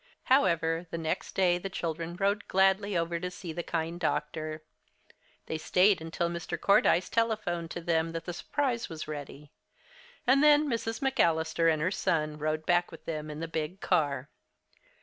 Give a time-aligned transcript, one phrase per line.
[0.23, 4.63] However, next day the children rode gladly over to see the kind doctor.
[5.45, 6.59] They stayed until Mr.
[6.59, 9.51] Cordyce telephoned to them that the surprise was ready.
[10.25, 11.01] And then Mrs.
[11.01, 14.29] McAllister and her son rode back with them in the big car.